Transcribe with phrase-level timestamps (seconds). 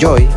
[0.00, 0.29] Enjoy.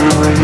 [0.00, 0.34] rồi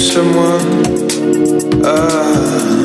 [0.00, 0.82] someone.
[1.84, 2.82] Ah.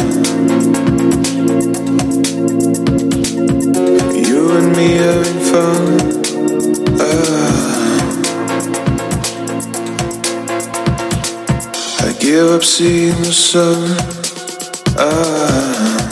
[4.14, 6.00] You and me having fun.
[7.00, 7.94] Ah.
[12.00, 13.98] I give up seeing the sun.
[14.98, 16.10] Ah.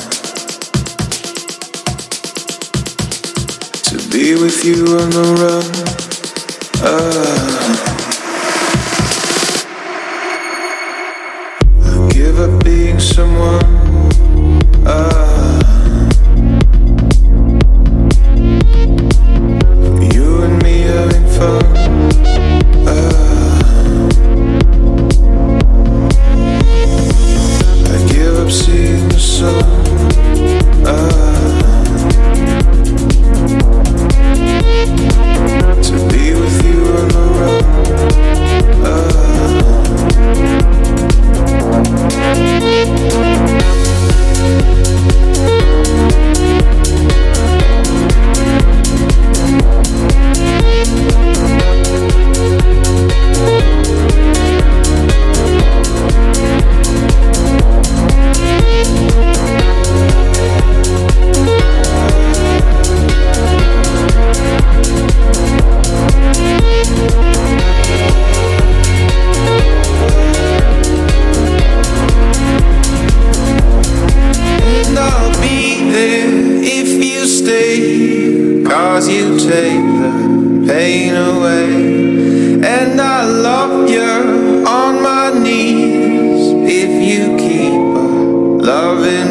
[3.90, 6.03] To be with you on the run.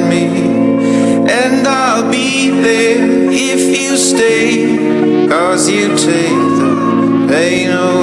[0.08, 0.26] me,
[1.30, 5.28] and I'll be there if you stay.
[5.28, 6.28] Cause you take
[6.60, 8.01] the pain away.